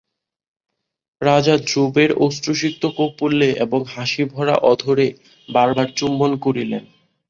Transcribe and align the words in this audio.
রাজা 1.21 1.55
ধ্রুবের 1.67 2.09
অশ্রুসিক্ত 2.25 2.83
কপোলে 2.97 3.49
এবং 3.65 3.79
হাসিভরা 3.93 4.55
অধরে 4.71 5.07
বার 5.49 5.69
বার 5.77 5.87
চুম্বন 5.97 6.31
করিলেন। 6.45 6.83